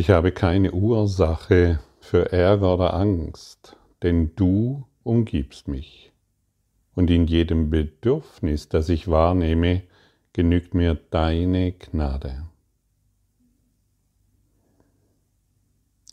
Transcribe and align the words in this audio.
Ich 0.00 0.08
habe 0.08 0.32
keine 0.32 0.72
Ursache 0.72 1.78
für 2.00 2.32
Ärger 2.32 2.72
oder 2.72 2.94
Angst, 2.94 3.76
denn 4.02 4.34
du 4.34 4.86
umgibst 5.02 5.68
mich. 5.68 6.10
Und 6.94 7.10
in 7.10 7.26
jedem 7.26 7.68
Bedürfnis, 7.68 8.70
das 8.70 8.88
ich 8.88 9.08
wahrnehme, 9.08 9.82
genügt 10.32 10.72
mir 10.72 10.94
deine 11.10 11.72
Gnade. 11.72 12.46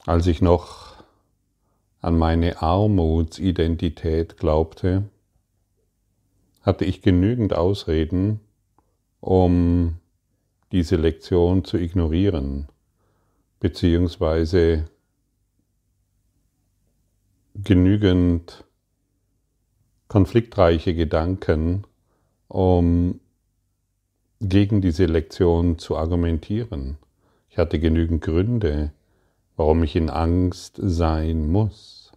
Als 0.05 0.27
ich 0.27 0.41
noch 0.41 1.01
an 2.01 2.17
meine 2.17 2.61
Armutsidentität 2.61 4.35
glaubte, 4.35 5.03
hatte 6.61 6.83
ich 6.83 7.01
genügend 7.01 7.53
Ausreden, 7.53 8.41
um 9.21 9.95
diese 10.73 10.97
Lektion 10.97 11.63
zu 11.63 11.77
ignorieren 11.77 12.67
beziehungsweise 13.67 14.85
genügend 17.53 18.63
konfliktreiche 20.07 20.95
Gedanken, 20.95 21.83
um 22.47 23.19
gegen 24.39 24.79
diese 24.79 25.05
Lektion 25.05 25.79
zu 25.79 25.97
argumentieren. 25.97 26.97
Ich 27.49 27.57
hatte 27.57 27.77
genügend 27.77 28.23
Gründe, 28.23 28.93
warum 29.57 29.83
ich 29.83 29.97
in 29.97 30.09
Angst 30.09 30.79
sein 30.81 31.51
muss. 31.51 32.13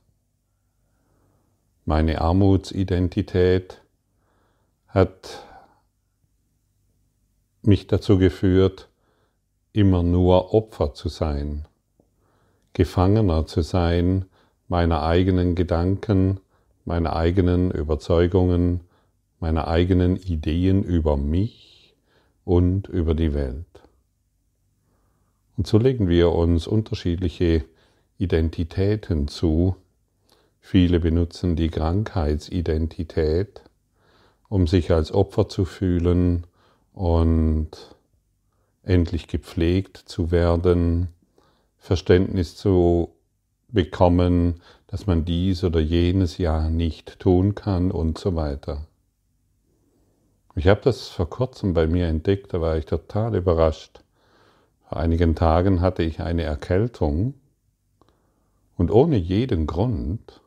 Meine 1.85 2.21
Armutsidentität 2.21 3.83
hat 4.87 5.45
mich 7.63 7.89
dazu 7.89 8.19
geführt, 8.19 8.89
immer 9.73 10.03
nur 10.03 10.55
Opfer 10.55 10.95
zu 10.95 11.09
sein, 11.09 11.67
Gefangener 12.73 13.47
zu 13.47 13.63
sein 13.63 14.27
meiner 14.69 15.03
eigenen 15.03 15.55
Gedanken, 15.55 16.41
meiner 16.85 17.17
eigenen 17.17 17.71
Überzeugungen, 17.71 18.81
meiner 19.41 19.69
eigenen 19.69 20.17
Ideen 20.17 20.83
über 20.83 21.17
mich 21.17 21.95
und 22.45 22.89
über 22.89 23.15
die 23.15 23.35
Welt. 23.35 23.67
Und 25.57 25.67
so 25.67 25.79
legen 25.79 26.09
wir 26.09 26.33
uns 26.33 26.67
unterschiedliche 26.67 27.65
Identitäten 28.19 29.29
zu. 29.29 29.77
Viele 30.61 31.01
benutzen 31.01 31.57
die 31.57 31.69
Krankheitsidentität, 31.69 33.63
um 34.49 34.67
sich 34.67 34.91
als 34.91 35.13
Opfer 35.13 35.49
zu 35.49 35.65
fühlen 35.65 36.45
und 36.93 37.97
endlich 38.91 39.29
gepflegt 39.29 39.97
zu 39.97 40.31
werden, 40.31 41.09
Verständnis 41.79 42.57
zu 42.57 43.15
bekommen, 43.69 44.61
dass 44.89 45.07
man 45.07 45.25
dies 45.25 45.63
oder 45.63 45.79
jenes 45.79 46.39
ja 46.39 46.69
nicht 46.69 47.21
tun 47.21 47.55
kann 47.55 47.93
und 47.93 48.19
so 48.19 48.35
weiter. 48.35 48.87
Ich 50.57 50.67
habe 50.67 50.81
das 50.83 51.09
vor 51.09 51.31
kurzem 51.31 51.73
bei 51.73 51.87
mir 51.87 52.09
entdeckt, 52.09 52.53
da 52.53 52.61
war 52.61 52.77
ich 52.77 52.85
total 52.85 53.37
überrascht. 53.37 54.03
Vor 54.89 54.99
einigen 54.99 55.37
Tagen 55.37 55.81
hatte 55.81 56.03
ich 56.03 56.21
eine 56.21 56.43
Erkältung 56.43 57.35
und 58.77 58.91
ohne 58.91 59.17
jeden 59.17 59.69
Grund 59.69 60.41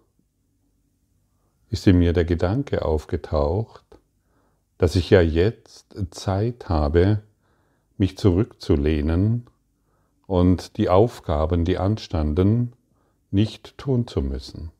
ist 1.70 1.88
in 1.88 1.98
mir 1.98 2.12
der 2.12 2.26
Gedanke 2.26 2.84
aufgetaucht, 2.84 3.86
dass 4.78 4.98
ich 4.98 5.10
ja 5.10 5.22
jetzt 5.22 5.96
Zeit 6.12 6.68
habe, 6.68 7.24
mich 8.04 8.18
zurückzulehnen 8.18 9.48
und 10.28 10.76
die 10.76 10.90
Aufgaben, 10.90 11.64
die 11.64 11.78
anstanden, 11.78 12.74
nicht 13.32 13.78
tun 13.78 14.08
zu 14.08 14.22
müssen. 14.22 14.72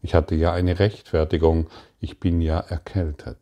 Ich 0.00 0.14
hatte 0.14 0.34
ja 0.34 0.50
eine 0.50 0.78
Rechtfertigung, 0.78 1.66
ich 2.00 2.20
bin 2.20 2.40
ja 2.40 2.58
erkältet. 2.58 3.36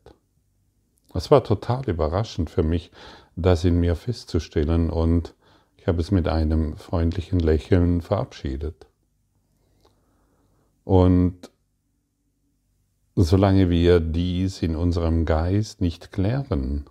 Es 1.14 1.30
war 1.30 1.44
total 1.44 1.88
überraschend 1.88 2.50
für 2.50 2.64
mich, 2.64 2.90
das 3.36 3.64
in 3.64 3.78
mir 3.78 3.94
festzustellen 3.94 4.90
und 4.90 5.36
ich 5.76 5.86
habe 5.86 6.00
es 6.00 6.10
mit 6.10 6.26
einem 6.26 6.76
freundlichen 6.76 7.38
Lächeln 7.38 8.00
verabschiedet. 8.00 8.88
Und 10.82 11.48
solange 13.14 13.70
wir 13.70 14.00
dies 14.00 14.62
in 14.62 14.74
unserem 14.74 15.26
Geist 15.26 15.80
nicht 15.80 16.10
klären, 16.10 16.86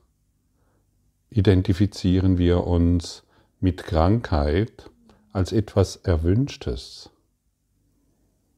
identifizieren 1.30 2.38
wir 2.38 2.66
uns 2.66 3.24
mit 3.60 3.84
Krankheit 3.84 4.90
als 5.32 5.52
etwas 5.52 5.98
Erwünschtes. 5.98 7.12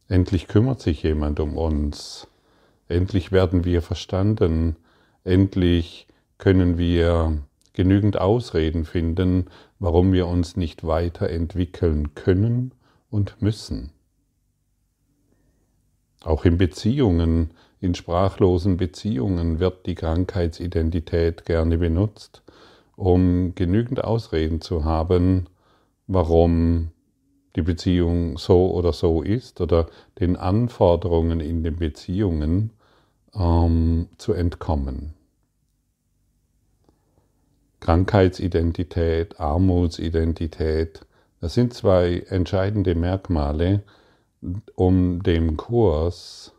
Endlich 0.08 0.48
kümmert 0.48 0.82
sich 0.82 1.04
jemand 1.04 1.40
um 1.40 1.58
uns, 1.58 2.28
endlich 2.88 3.32
werden 3.32 3.66
wir 3.66 3.82
verstanden, 3.82 4.76
endlich 5.24 6.08
können 6.38 6.78
wir 6.78 7.38
genügend 7.74 8.20
Ausreden 8.20 8.86
finden, 8.86 9.46
warum 9.80 10.12
wir 10.12 10.28
uns 10.28 10.58
nicht 10.58 10.86
weiterentwickeln 10.86 12.14
können 12.16 12.74
und 13.10 13.42
müssen. 13.42 13.92
Auch 16.24 16.46
in 16.46 16.58
Beziehungen, 16.58 17.52
in 17.80 17.96
sprachlosen 17.96 18.78
Beziehungen 18.78 19.60
wird 19.60 19.86
die 19.86 19.96
Krankheitsidentität 19.96 21.46
gerne 21.46 21.78
benutzt, 21.78 22.44
um 22.96 23.56
genügend 23.56 24.04
Ausreden 24.04 24.62
zu 24.62 24.86
haben, 24.86 25.48
warum 26.08 26.92
die 27.56 27.62
Beziehung 27.62 28.38
so 28.38 28.72
oder 28.72 28.94
so 28.94 29.22
ist 29.22 29.62
oder 29.62 29.88
den 30.20 30.36
Anforderungen 30.36 31.40
in 31.40 31.64
den 31.64 31.78
Beziehungen 31.78 32.72
ähm, 33.34 34.08
zu 34.18 34.34
entkommen. 34.34 35.14
Krankheitsidentität, 37.82 39.40
Armutsidentität, 39.40 41.06
das 41.42 41.56
sind 41.56 41.74
zwei 41.74 42.24
entscheidende 42.30 42.94
Merkmale, 42.94 43.84
um 44.76 45.24
dem 45.24 45.58
Kurs 45.58 46.54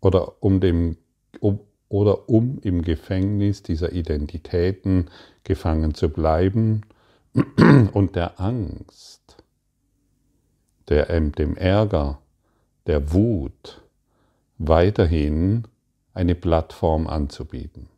oder 0.00 0.42
um 0.42 0.60
dem, 0.60 0.98
um, 1.40 1.60
oder 1.92 2.30
um 2.30 2.58
im 2.62 2.80
Gefängnis 2.80 3.62
dieser 3.62 3.92
Identitäten 3.92 5.10
gefangen 5.44 5.92
zu 5.92 6.08
bleiben 6.08 6.80
und 7.92 8.16
der 8.16 8.40
Angst, 8.40 9.36
der, 10.88 11.20
dem 11.20 11.54
Ärger, 11.54 12.18
der 12.86 13.12
Wut 13.12 13.82
weiterhin 14.56 15.64
eine 16.14 16.34
Plattform 16.34 17.06
anzubieten. 17.06 17.90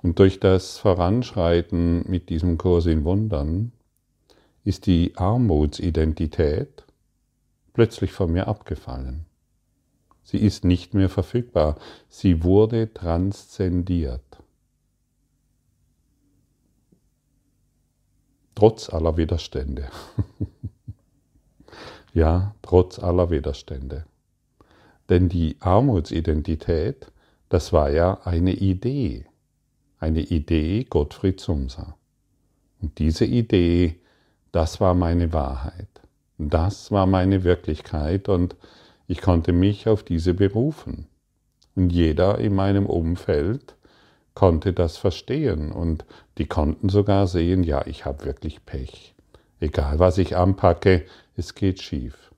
Und 0.00 0.18
durch 0.20 0.40
das 0.40 0.78
Voranschreiten 0.78 2.08
mit 2.08 2.30
diesem 2.30 2.56
Kurs 2.56 2.86
in 2.86 3.04
Wundern 3.04 3.72
ist 4.64 4.86
die 4.86 5.12
Armutsidentität 5.16 6.86
plötzlich 7.74 8.12
von 8.12 8.32
mir 8.32 8.48
abgefallen. 8.48 9.27
Sie 10.30 10.36
ist 10.36 10.62
nicht 10.62 10.92
mehr 10.92 11.08
verfügbar. 11.08 11.76
Sie 12.10 12.42
wurde 12.44 12.92
transzendiert. 12.92 14.20
Trotz 18.54 18.90
aller 18.90 19.16
Widerstände. 19.16 19.88
ja, 22.12 22.54
trotz 22.60 22.98
aller 22.98 23.30
Widerstände. 23.30 24.04
Denn 25.08 25.30
die 25.30 25.56
Armutsidentität, 25.60 27.10
das 27.48 27.72
war 27.72 27.88
ja 27.88 28.20
eine 28.24 28.52
Idee. 28.52 29.24
Eine 29.98 30.20
Idee 30.20 30.84
Gottfried 30.84 31.40
Sumser. 31.40 31.96
Und 32.82 32.98
diese 32.98 33.24
Idee, 33.24 33.98
das 34.52 34.78
war 34.78 34.92
meine 34.92 35.32
Wahrheit. 35.32 35.88
Das 36.36 36.92
war 36.92 37.06
meine 37.06 37.44
Wirklichkeit 37.44 38.28
und 38.28 38.56
ich 39.08 39.22
konnte 39.22 39.52
mich 39.52 39.88
auf 39.88 40.02
diese 40.04 40.34
berufen. 40.34 41.06
Und 41.74 41.90
jeder 41.90 42.38
in 42.38 42.54
meinem 42.54 42.86
Umfeld 42.86 43.74
konnte 44.34 44.72
das 44.72 44.98
verstehen 44.98 45.72
und 45.72 46.04
die 46.36 46.46
konnten 46.46 46.88
sogar 46.88 47.26
sehen, 47.26 47.64
ja, 47.64 47.84
ich 47.86 48.04
habe 48.04 48.24
wirklich 48.24 48.64
Pech. 48.64 49.14
Egal, 49.58 49.98
was 49.98 50.18
ich 50.18 50.36
anpacke, 50.36 51.04
es 51.36 51.54
geht 51.54 51.82
schief. 51.82 52.32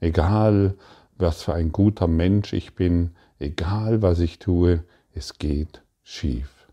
Egal, 0.00 0.74
was 1.16 1.42
für 1.42 1.52
ein 1.52 1.72
guter 1.72 2.06
Mensch 2.06 2.52
ich 2.52 2.74
bin, 2.74 3.10
egal, 3.38 4.00
was 4.00 4.20
ich 4.20 4.38
tue, 4.38 4.84
es 5.14 5.38
geht 5.38 5.82
schief. 6.02 6.68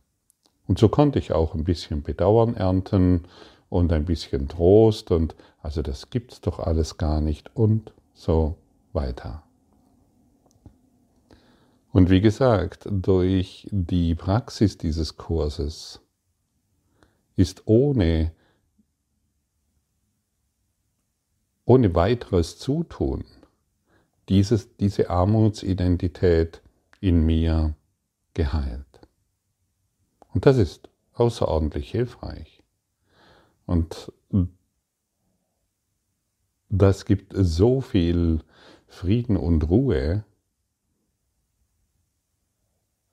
Und 0.67 0.79
so 0.79 0.87
konnte 0.87 1.19
ich 1.19 1.31
auch 1.33 1.55
ein 1.55 1.63
bisschen 1.63 2.03
Bedauern 2.03 2.55
ernten 2.55 3.25
und 3.69 3.91
ein 3.91 4.05
bisschen 4.05 4.47
Trost 4.47 5.11
und 5.11 5.35
also 5.61 5.81
das 5.81 6.09
gibt's 6.09 6.41
doch 6.41 6.59
alles 6.59 6.97
gar 6.97 7.21
nicht 7.21 7.55
und 7.55 7.93
so 8.13 8.55
weiter. 8.93 9.43
Und 11.91 12.09
wie 12.09 12.21
gesagt, 12.21 12.87
durch 12.89 13.67
die 13.71 14.15
Praxis 14.15 14.77
dieses 14.77 15.17
Kurses 15.17 16.01
ist 17.35 17.63
ohne, 17.65 18.31
ohne 21.65 21.93
weiteres 21.95 22.57
Zutun 22.57 23.25
dieses, 24.29 24.75
diese 24.77 25.09
Armutsidentität 25.09 26.61
in 27.01 27.25
mir 27.25 27.75
geheilt. 28.33 28.85
Und 30.33 30.45
das 30.45 30.57
ist 30.57 30.89
außerordentlich 31.13 31.91
hilfreich. 31.91 32.63
Und 33.65 34.13
das 36.69 37.05
gibt 37.05 37.33
so 37.35 37.81
viel 37.81 38.39
Frieden 38.91 39.37
und 39.37 39.69
Ruhe, 39.69 40.25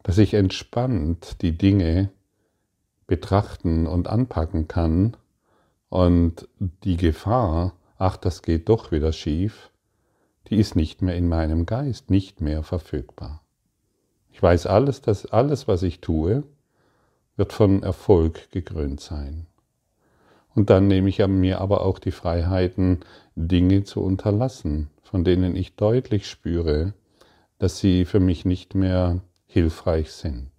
dass 0.02 0.19
ich 0.19 0.34
entspannt 0.34 1.40
die 1.40 1.56
Dinge 1.56 2.10
betrachten 3.06 3.86
und 3.86 4.08
anpacken 4.08 4.69
kann 4.69 5.16
und 5.88 6.48
die 6.58 6.96
Gefahr, 6.96 7.75
ach, 7.96 8.16
das 8.16 8.42
geht 8.42 8.69
doch 8.69 8.90
wieder 8.90 9.12
schief, 9.12 9.70
die 10.48 10.56
ist 10.56 10.76
nicht 10.76 11.00
mehr 11.00 11.14
in 11.14 11.28
meinem 11.28 11.64
Geist, 11.64 12.10
nicht 12.10 12.40
mehr 12.40 12.62
verfügbar. 12.64 13.42
Ich 14.32 14.42
weiß 14.42 14.66
alles, 14.66 15.00
dass 15.00 15.26
alles, 15.26 15.69
was 15.69 15.82
ich 15.84 16.00
tue, 16.00 16.42
wird 17.36 17.52
von 17.52 17.82
Erfolg 17.82 18.50
gekrönt 18.50 19.00
sein. 19.00 19.46
Und 20.58 20.70
dann 20.70 20.88
nehme 20.88 21.08
ich 21.08 21.25
mir 21.25 21.60
aber 21.60 21.82
auch 21.82 22.00
die 22.00 22.10
Freiheiten, 22.10 23.05
Dinge 23.37 23.84
zu 23.84 24.02
unterlassen, 24.02 24.90
von 25.05 25.22
denen 25.22 25.55
ich 25.55 25.76
deutlich 25.76 26.28
spüre, 26.28 26.94
dass 27.60 27.78
sie 27.78 28.05
für 28.05 28.19
mich 28.19 28.44
nicht 28.44 28.75
mehr 28.75 29.20
hilfreich 29.46 30.10
sind. 30.10 30.50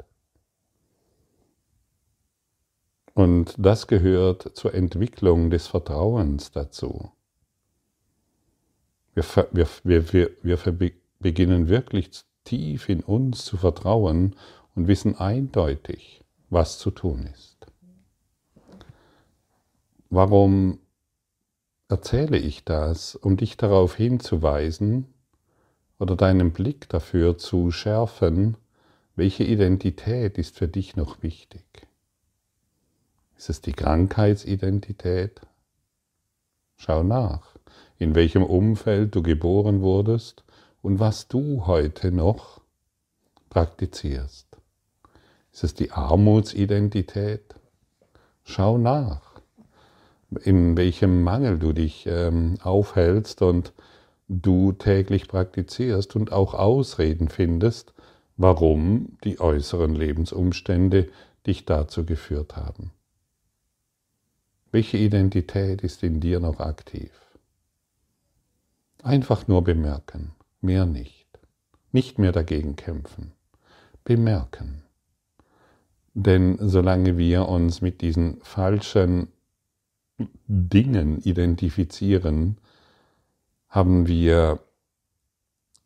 Und 3.13 3.55
das 3.57 3.87
gehört 3.87 4.55
zur 4.55 4.73
Entwicklung 4.73 5.49
des 5.49 5.67
Vertrauens 5.67 6.51
dazu. 6.51 7.11
Wir, 9.15 9.25
wir, 9.51 9.67
wir, 10.13 10.31
wir 10.43 10.91
beginnen 11.19 11.67
wirklich 11.67 12.11
tief 12.45 12.87
in 12.87 13.01
uns 13.01 13.43
zu 13.43 13.57
vertrauen 13.57 14.37
und 14.75 14.87
wissen 14.87 15.17
eindeutig, 15.17 16.23
was 16.49 16.79
zu 16.79 16.89
tun 16.89 17.27
ist. 17.33 17.68
Warum 20.09 20.79
erzähle 21.87 22.37
ich 22.37 22.65
das? 22.65 23.15
Um 23.15 23.37
dich 23.37 23.57
darauf 23.57 23.95
hinzuweisen 23.95 25.13
oder 25.99 26.15
deinen 26.15 26.51
Blick 26.51 26.89
dafür 26.89 27.37
zu 27.37 27.69
schärfen, 27.71 28.57
welche 29.15 29.43
Identität 29.43 30.37
ist 30.37 30.55
für 30.55 30.67
dich 30.67 30.95
noch 30.95 31.21
wichtig. 31.21 31.65
Ist 33.37 33.49
es 33.49 33.61
die 33.61 33.73
Krankheitsidentität? 33.73 35.41
Schau 36.77 37.03
nach, 37.03 37.55
in 37.97 38.15
welchem 38.15 38.43
Umfeld 38.43 39.13
du 39.13 39.21
geboren 39.21 39.81
wurdest 39.81 40.43
und 40.81 40.99
was 40.99 41.27
du 41.27 41.67
heute 41.67 42.11
noch 42.11 42.61
praktizierst. 43.49 44.47
Ist 45.51 45.63
es 45.63 45.73
die 45.73 45.91
Armutsidentität? 45.91 47.55
Schau 48.43 48.77
nach, 48.77 49.28
in 50.43 50.77
welchem 50.77 51.23
Mangel 51.23 51.57
du 51.59 51.73
dich 51.73 52.05
ähm, 52.07 52.57
aufhältst 52.61 53.41
und 53.41 53.73
du 54.27 54.71
täglich 54.73 55.27
praktizierst 55.27 56.15
und 56.15 56.31
auch 56.31 56.53
Ausreden 56.53 57.29
findest, 57.29 57.93
warum 58.37 59.17
die 59.23 59.39
äußeren 59.39 59.95
Lebensumstände 59.95 61.09
dich 61.47 61.65
dazu 61.65 62.05
geführt 62.05 62.55
haben. 62.55 62.91
Welche 64.71 64.97
Identität 64.97 65.81
ist 65.81 66.03
in 66.03 66.19
dir 66.19 66.39
noch 66.39 66.59
aktiv? 66.59 67.11
Einfach 69.01 69.47
nur 69.47 69.63
bemerken, 69.63 70.31
mehr 70.61 70.85
nicht. 70.85 71.27
Nicht 71.91 72.19
mehr 72.19 72.31
dagegen 72.31 72.75
kämpfen. 72.75 73.31
Bemerken. 74.03 74.83
Denn 76.13 76.57
solange 76.61 77.17
wir 77.17 77.47
uns 77.47 77.81
mit 77.81 78.01
diesen 78.01 78.41
falschen 78.41 79.29
Dingen 80.47 81.21
identifizieren, 81.21 82.57
haben 83.67 84.07
wir 84.07 84.59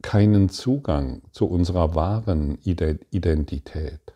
keinen 0.02 0.50
Zugang 0.50 1.22
zu 1.32 1.46
unserer 1.46 1.96
wahren 1.96 2.58
Identität, 2.64 4.14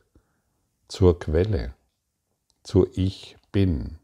zur 0.87 1.19
Quelle, 1.19 1.73
zur 2.63 2.89
Ich 2.95 3.37
bin. 3.51 3.97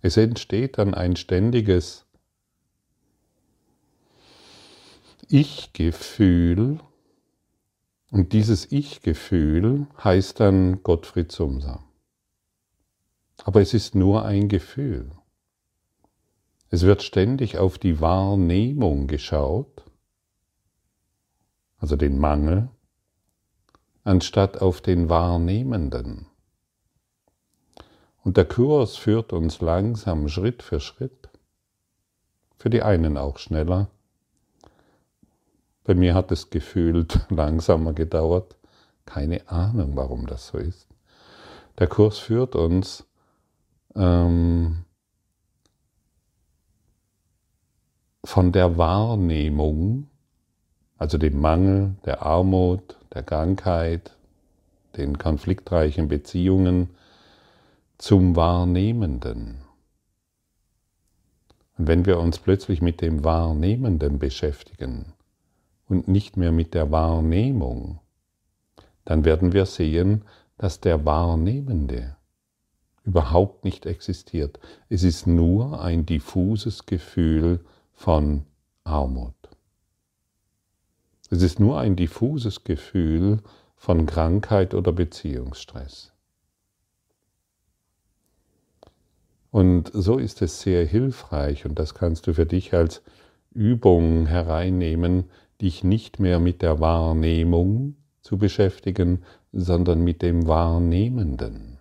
Es 0.00 0.16
entsteht 0.16 0.78
dann 0.78 0.94
ein 0.94 1.16
ständiges 1.16 2.04
Ich-Gefühl 5.28 6.80
und 8.10 8.32
dieses 8.32 8.70
Ich-Gefühl 8.70 9.86
heißt 10.02 10.40
dann 10.40 10.82
Gottfried 10.82 11.32
Sumser. 11.32 11.84
Aber 13.44 13.60
es 13.60 13.74
ist 13.74 13.94
nur 13.94 14.24
ein 14.24 14.48
Gefühl. 14.48 15.10
Es 16.70 16.82
wird 16.82 17.02
ständig 17.02 17.58
auf 17.58 17.78
die 17.78 18.00
Wahrnehmung 18.00 19.06
geschaut 19.06 19.84
also 21.82 21.96
den 21.96 22.18
Mangel, 22.18 22.68
anstatt 24.04 24.62
auf 24.62 24.80
den 24.80 25.08
Wahrnehmenden. 25.08 26.26
Und 28.22 28.36
der 28.36 28.44
Kurs 28.44 28.96
führt 28.96 29.32
uns 29.32 29.60
langsam 29.60 30.28
Schritt 30.28 30.62
für 30.62 30.78
Schritt, 30.78 31.28
für 32.56 32.70
die 32.70 32.82
einen 32.82 33.18
auch 33.18 33.38
schneller. 33.38 33.90
Bei 35.82 35.96
mir 35.96 36.14
hat 36.14 36.30
es 36.30 36.50
gefühlt 36.50 37.18
langsamer 37.30 37.94
gedauert, 37.94 38.54
keine 39.04 39.48
Ahnung, 39.50 39.96
warum 39.96 40.26
das 40.26 40.46
so 40.46 40.58
ist. 40.58 40.86
Der 41.78 41.88
Kurs 41.88 42.18
führt 42.18 42.54
uns 42.54 43.04
ähm, 43.96 44.84
von 48.24 48.52
der 48.52 48.76
Wahrnehmung 48.76 50.08
also 51.02 51.18
dem 51.18 51.40
Mangel, 51.40 51.96
der 52.04 52.22
Armut, 52.22 52.96
der 53.12 53.24
Krankheit, 53.24 54.16
den 54.96 55.18
konfliktreichen 55.18 56.06
Beziehungen 56.06 56.90
zum 57.98 58.36
Wahrnehmenden. 58.36 59.56
Und 61.76 61.88
wenn 61.88 62.06
wir 62.06 62.20
uns 62.20 62.38
plötzlich 62.38 62.80
mit 62.82 63.00
dem 63.00 63.24
Wahrnehmenden 63.24 64.20
beschäftigen 64.20 65.12
und 65.88 66.06
nicht 66.06 66.36
mehr 66.36 66.52
mit 66.52 66.72
der 66.72 66.92
Wahrnehmung, 66.92 67.98
dann 69.04 69.24
werden 69.24 69.52
wir 69.52 69.66
sehen, 69.66 70.22
dass 70.56 70.80
der 70.80 71.04
Wahrnehmende 71.04 72.16
überhaupt 73.04 73.64
nicht 73.64 73.86
existiert. 73.86 74.58
Es 74.88 75.02
ist 75.02 75.26
nur 75.26 75.82
ein 75.82 76.06
diffuses 76.06 76.86
Gefühl 76.86 77.60
von 77.92 78.44
Armut. 78.84 79.34
Es 81.30 81.42
ist 81.42 81.60
nur 81.60 81.80
ein 81.80 81.96
diffuses 81.96 82.64
Gefühl 82.64 83.38
von 83.76 84.06
Krankheit 84.06 84.74
oder 84.74 84.92
Beziehungsstress. 84.92 86.12
Und 89.50 89.90
so 89.92 90.18
ist 90.18 90.40
es 90.40 90.60
sehr 90.60 90.86
hilfreich, 90.86 91.66
und 91.66 91.78
das 91.78 91.94
kannst 91.94 92.26
du 92.26 92.34
für 92.34 92.46
dich 92.46 92.72
als 92.72 93.02
Übung 93.50 94.26
hereinnehmen, 94.26 95.24
dich 95.60 95.84
nicht 95.84 96.20
mehr 96.20 96.38
mit 96.38 96.62
der 96.62 96.80
Wahrnehmung 96.80 97.96
zu 98.22 98.38
beschäftigen, 98.38 99.22
sondern 99.52 100.02
mit 100.02 100.22
dem 100.22 100.46
Wahrnehmenden. 100.46 101.71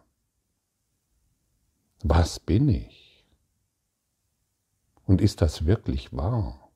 Was 2.03 2.39
bin 2.39 2.69
ich? 2.69 3.25
Und 5.05 5.21
ist 5.21 5.41
das 5.41 5.65
wirklich 5.65 6.13
wahr? 6.13 6.69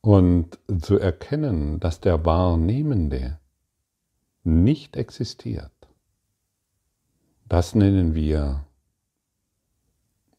Und 0.00 0.58
zu 0.80 0.98
erkennen, 0.98 1.80
dass 1.80 2.00
der 2.00 2.24
Wahrnehmende 2.24 3.38
nicht 4.42 4.96
existiert, 4.96 5.72
das 7.46 7.74
nennen 7.74 8.14
wir 8.14 8.66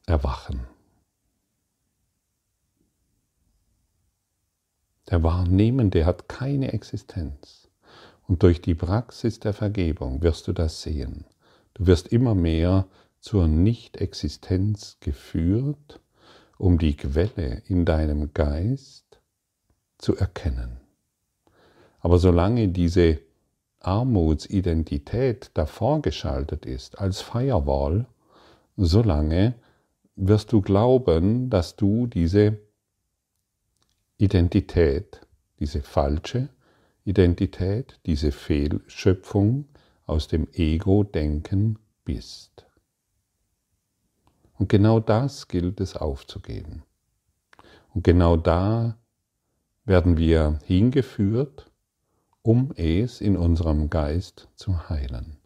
Erwachen. 0.06 0.65
Der 5.10 5.24
Wahrnehmende 5.24 6.06
hat 6.06 6.29
keine 6.29 6.72
Existenz. 6.72 7.68
Und 8.29 8.43
durch 8.43 8.62
die 8.62 8.75
Praxis 8.75 9.39
der 9.39 9.53
Vergebung 9.53 10.21
wirst 10.21 10.48
du 10.48 10.53
das 10.53 10.83
sehen. 10.83 11.25
Du 11.74 11.88
wirst 11.88 12.09
immer 12.09 12.36
mehr 12.36 12.86
zur 13.19 13.48
Nicht-Existenz 13.48 14.98
geführt, 15.00 16.00
um 16.59 16.77
die 16.77 16.95
Quelle 16.95 17.63
in 17.65 17.86
deinem 17.86 18.31
Geist 18.36 19.19
zu 19.98 20.15
erkennen. 20.15 20.79
Aber 22.01 22.19
solange 22.19 22.67
diese 22.67 23.19
Armutsidentität 23.79 25.50
davor 25.55 26.03
geschaltet 26.03 26.67
ist 26.67 27.00
als 27.00 27.21
Firewall, 27.21 28.05
solange 28.77 29.55
wirst 30.15 30.51
du 30.51 30.62
glauben, 30.62 31.50
dass 31.50 31.75
du 31.75 32.05
diese 32.05 32.59
Identität, 34.19 35.19
diese 35.59 35.81
falsche 35.81 36.50
Identität, 37.09 37.99
diese 38.05 38.31
Fehlschöpfung 38.31 39.65
aus 40.05 40.27
dem 40.27 40.47
Ego-Denken 40.53 41.79
bist. 42.05 42.65
Und 44.57 44.69
genau 44.69 44.99
das 44.99 45.47
gilt 45.47 45.79
es 45.81 45.95
aufzugeben. 45.95 46.83
Und 47.93 48.03
genau 48.03 48.37
da 48.37 48.97
werden 49.85 50.17
wir 50.17 50.59
hingeführt, 50.65 51.71
um 52.43 52.71
es 52.75 53.21
in 53.21 53.37
unserem 53.37 53.89
Geist 53.89 54.47
zu 54.55 54.89
heilen. 54.89 55.37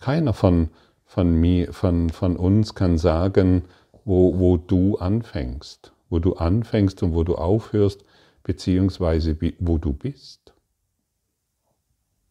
Keiner 0.00 0.32
von, 0.32 0.70
von, 1.04 1.34
mir, 1.34 1.72
von, 1.72 2.10
von 2.10 2.36
uns 2.36 2.74
kann 2.74 2.98
sagen, 2.98 3.64
wo, 4.04 4.38
wo 4.38 4.56
du 4.56 4.96
anfängst, 4.98 5.92
wo 6.08 6.18
du 6.18 6.34
anfängst 6.34 7.02
und 7.02 7.14
wo 7.14 7.24
du 7.24 7.36
aufhörst, 7.36 8.04
beziehungsweise 8.42 9.36
wo 9.58 9.78
du 9.78 9.92
bist. 9.92 10.54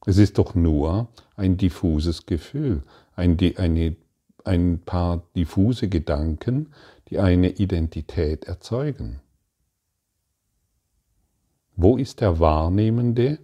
Es 0.05 0.17
ist 0.17 0.37
doch 0.37 0.55
nur 0.55 1.09
ein 1.35 1.57
diffuses 1.57 2.25
Gefühl, 2.25 2.83
ein, 3.15 3.37
eine 3.57 3.95
ein 4.47 4.79
paar 4.79 5.29
diffuse 5.35 5.89
Gedanken, 5.89 6.73
die 7.09 7.19
eine 7.19 7.49
Identität 7.49 8.45
erzeugen. 8.45 9.19
Wo 11.75 11.97
ist 11.97 12.21
der 12.21 12.39
Wahrnehmende, 12.39 13.39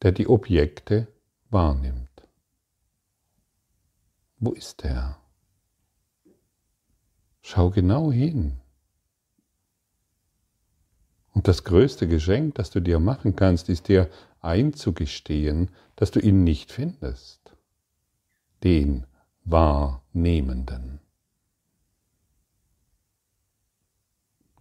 der 0.00 0.12
die 0.12 0.28
Objekte 0.28 1.08
wahrnimmt? 1.50 2.08
Wo 4.38 4.52
ist 4.52 4.84
er? 4.84 5.20
Schau 7.42 7.70
genau 7.70 8.12
hin. 8.12 8.59
Und 11.32 11.48
das 11.48 11.64
größte 11.64 12.08
Geschenk, 12.08 12.56
das 12.56 12.70
du 12.70 12.80
dir 12.80 12.98
machen 12.98 13.36
kannst, 13.36 13.68
ist 13.68 13.88
dir 13.88 14.08
einzugestehen, 14.40 15.70
dass 15.96 16.10
du 16.10 16.20
ihn 16.20 16.44
nicht 16.44 16.72
findest 16.72 17.40
den 18.62 19.06
Wahrnehmenden. 19.44 21.00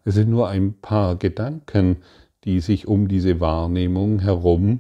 Es 0.06 0.16
sind 0.16 0.30
nur 0.30 0.48
ein 0.50 0.74
paar 0.80 1.16
Gedanken, 1.18 1.98
die 2.46 2.62
sich 2.62 2.88
um 2.88 3.08
diese 3.08 3.40
Wahrnehmung 3.40 4.20
herum 4.20 4.80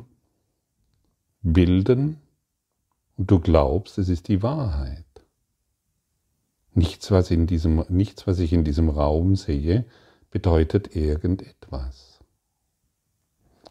bilden 1.41 2.17
und 3.17 3.29
du 3.29 3.39
glaubst, 3.39 3.97
es 3.97 4.09
ist 4.09 4.27
die 4.27 4.41
Wahrheit. 4.41 5.05
Nichts, 6.73 7.11
was, 7.11 7.31
in 7.31 7.47
diesem, 7.47 7.83
nichts, 7.89 8.25
was 8.27 8.39
ich 8.39 8.53
in 8.53 8.63
diesem 8.63 8.89
Raum 8.89 9.35
sehe, 9.35 9.85
bedeutet 10.31 10.95
irgendetwas. 10.95 12.19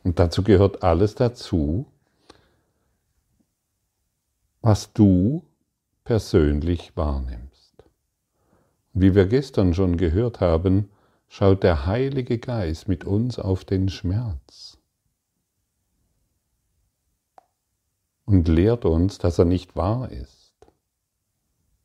Und 0.03 0.19
dazu 0.19 0.43
gehört 0.43 0.83
alles 0.83 1.15
dazu, 1.15 1.87
was 4.61 4.93
du 4.93 5.45
persönlich 6.05 6.97
wahrnimmst. 6.97 7.85
Wie 8.93 9.15
wir 9.15 9.27
gestern 9.27 9.75
schon 9.75 9.97
gehört 9.97 10.41
haben, 10.41 10.91
schaut 11.29 11.63
der 11.63 11.87
Heilige 11.87 12.39
Geist 12.39 12.89
mit 12.89 13.05
uns 13.05 13.39
auf 13.39 13.65
den 13.65 13.89
Schmerz 13.89 14.79
und 18.25 18.49
lehrt 18.49 18.85
uns, 18.85 19.19
dass 19.19 19.39
er 19.39 19.45
nicht 19.45 19.77
wahr 19.77 20.11
ist. 20.11 20.55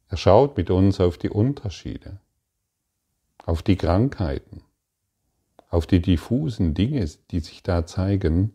Er 0.08 0.18
schaut 0.18 0.58
mit 0.58 0.70
uns 0.70 1.00
auf 1.00 1.18
die 1.18 1.30
Unterschiede, 1.30 2.20
auf 3.46 3.62
die 3.62 3.76
Krankheiten, 3.76 4.62
auf 5.70 5.86
die 5.86 6.02
diffusen 6.02 6.74
Dinge, 6.74 7.08
die 7.32 7.40
sich 7.40 7.64
da 7.64 7.86
zeigen 7.86 8.54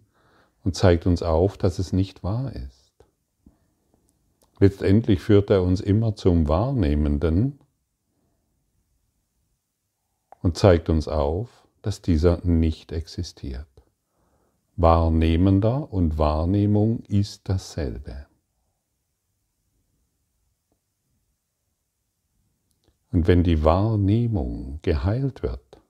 und 0.64 0.74
zeigt 0.74 1.06
uns 1.06 1.22
auf, 1.22 1.56
dass 1.56 1.78
es 1.78 1.92
nicht 1.92 2.22
wahr 2.22 2.52
ist. 2.52 2.92
Letztendlich 4.60 5.20
führt 5.20 5.50
er 5.50 5.62
uns 5.62 5.80
immer 5.80 6.16
zum 6.16 6.48
Wahrnehmenden 6.48 7.60
und 10.42 10.56
zeigt 10.56 10.88
uns 10.88 11.06
auf, 11.06 11.68
dass 11.82 12.02
dieser 12.02 12.44
nicht 12.44 12.90
existiert. 12.92 13.66
Wahrnehmender 14.76 15.92
und 15.92 16.18
Wahrnehmung 16.18 17.00
ist 17.08 17.48
dasselbe. 17.48 18.27
Und 23.18 23.26
wenn 23.26 23.42
die 23.42 23.64
Wahrnehmung 23.64 24.78
geheilt 24.82 25.42
wird, 25.42 25.80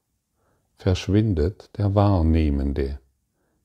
verschwindet 0.76 1.68
der 1.76 1.94
Wahrnehmende, 1.94 3.00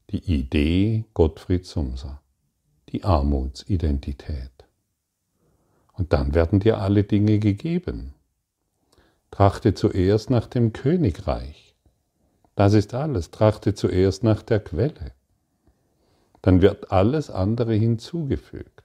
die 0.10 0.18
Idee 0.18 1.06
Gottfried 1.14 1.66
Sumser, 1.66 2.22
die 2.90 3.06
Armutsidentität. 3.06 4.52
Und 5.94 6.12
dann 6.12 6.36
werden 6.36 6.60
dir 6.60 6.80
alle 6.80 7.06
Dinge 7.06 7.40
gegeben. 7.40 8.14
Trachte 9.32 9.74
zuerst 9.74 10.30
nach 10.30 10.48
dem 10.48 10.74
Königreich. 10.74 11.74
Das 12.56 12.74
ist 12.74 12.94
alles. 12.94 13.32
Trachte 13.32 13.74
zuerst 13.76 14.26
nach 14.26 14.42
der 14.42 14.60
Quelle. 14.60 15.14
Dann 16.42 16.62
wird 16.62 16.92
alles 16.92 17.30
andere 17.30 17.76
hinzugefügt. 17.76 18.84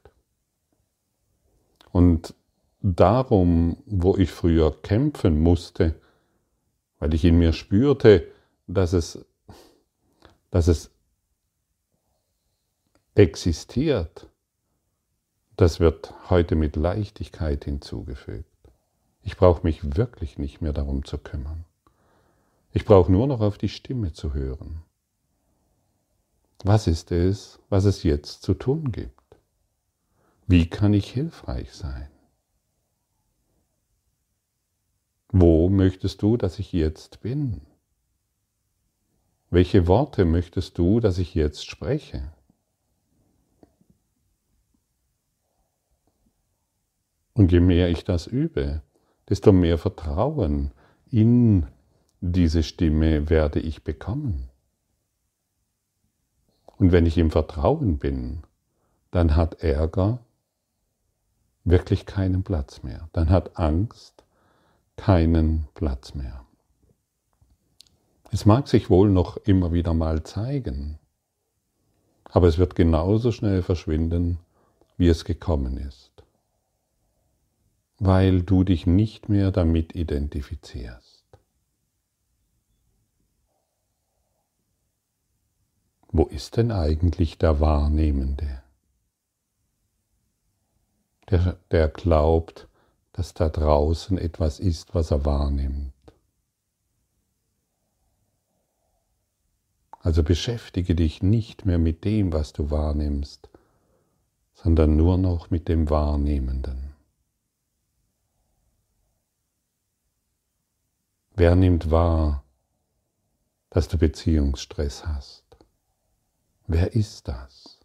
Und 1.90 2.32
darum, 2.80 3.76
wo 3.86 4.16
ich 4.16 4.30
früher 4.30 4.80
kämpfen 4.82 5.40
musste, 5.40 6.00
weil 6.98 7.14
ich 7.14 7.24
in 7.24 7.38
mir 7.38 7.52
spürte, 7.52 8.28
dass 8.66 8.92
es, 8.92 9.24
dass 10.50 10.68
es 10.68 10.90
existiert, 13.14 14.28
das 15.56 15.80
wird 15.80 16.14
heute 16.30 16.54
mit 16.54 16.76
Leichtigkeit 16.76 17.64
hinzugefügt. 17.64 18.46
Ich 19.22 19.36
brauche 19.36 19.64
mich 19.64 19.96
wirklich 19.96 20.38
nicht 20.38 20.60
mehr 20.60 20.72
darum 20.72 21.04
zu 21.04 21.18
kümmern. 21.18 21.64
Ich 22.72 22.84
brauche 22.84 23.10
nur 23.10 23.26
noch 23.26 23.40
auf 23.40 23.58
die 23.58 23.68
Stimme 23.68 24.12
zu 24.12 24.34
hören. 24.34 24.82
Was 26.62 26.86
ist 26.86 27.10
es, 27.12 27.58
was 27.68 27.84
es 27.84 28.02
jetzt 28.04 28.42
zu 28.42 28.54
tun 28.54 28.92
gibt? 28.92 29.12
Wie 30.46 30.68
kann 30.68 30.94
ich 30.94 31.10
hilfreich 31.10 31.72
sein? 31.72 32.08
Wo 35.30 35.68
möchtest 35.68 36.22
du, 36.22 36.36
dass 36.36 36.58
ich 36.58 36.72
jetzt 36.72 37.20
bin? 37.20 37.60
Welche 39.50 39.86
Worte 39.86 40.24
möchtest 40.24 40.78
du, 40.78 41.00
dass 41.00 41.18
ich 41.18 41.34
jetzt 41.34 41.66
spreche? 41.66 42.32
Und 47.34 47.52
je 47.52 47.60
mehr 47.60 47.88
ich 47.88 48.04
das 48.04 48.26
übe, 48.26 48.82
desto 49.28 49.52
mehr 49.52 49.78
Vertrauen 49.78 50.72
in 51.10 51.66
diese 52.20 52.62
Stimme 52.62 53.30
werde 53.30 53.60
ich 53.60 53.84
bekommen. 53.84 54.48
Und 56.78 56.90
wenn 56.92 57.06
ich 57.06 57.18
im 57.18 57.30
Vertrauen 57.30 57.98
bin, 57.98 58.42
dann 59.10 59.36
hat 59.36 59.62
Ärger 59.62 60.24
wirklich 61.64 62.06
keinen 62.06 62.42
Platz 62.42 62.82
mehr. 62.82 63.08
Dann 63.12 63.30
hat 63.30 63.58
Angst 63.58 64.17
keinen 64.98 65.66
Platz 65.74 66.14
mehr. 66.14 66.44
Es 68.30 68.44
mag 68.44 68.68
sich 68.68 68.90
wohl 68.90 69.08
noch 69.08 69.38
immer 69.38 69.72
wieder 69.72 69.94
mal 69.94 70.22
zeigen, 70.22 70.98
aber 72.24 72.46
es 72.46 72.58
wird 72.58 72.74
genauso 72.74 73.32
schnell 73.32 73.62
verschwinden, 73.62 74.38
wie 74.98 75.08
es 75.08 75.24
gekommen 75.24 75.78
ist 75.78 76.18
weil 77.98 78.42
du 78.42 78.64
dich 78.64 78.86
nicht 78.86 79.28
mehr 79.28 79.50
damit 79.50 79.94
identifizierst. 79.94 81.24
Wo 86.10 86.24
ist 86.24 86.56
denn 86.56 86.72
eigentlich 86.72 87.38
der 87.38 87.60
Wahrnehmende? 87.60 88.62
Der, 91.28 91.58
der 91.70 91.88
glaubt, 91.88 92.68
dass 93.18 93.34
da 93.34 93.48
draußen 93.48 94.16
etwas 94.16 94.60
ist, 94.60 94.94
was 94.94 95.10
er 95.10 95.24
wahrnimmt. 95.24 95.92
Also 99.98 100.22
beschäftige 100.22 100.94
dich 100.94 101.20
nicht 101.20 101.66
mehr 101.66 101.78
mit 101.78 102.04
dem, 102.04 102.32
was 102.32 102.52
du 102.52 102.70
wahrnimmst, 102.70 103.48
sondern 104.54 104.96
nur 104.96 105.18
noch 105.18 105.50
mit 105.50 105.66
dem 105.66 105.90
Wahrnehmenden. 105.90 106.94
Wer 111.34 111.56
nimmt 111.56 111.90
wahr, 111.90 112.44
dass 113.70 113.88
du 113.88 113.98
Beziehungsstress 113.98 115.04
hast? 115.04 115.44
Wer 116.68 116.94
ist 116.94 117.26
das? 117.26 117.80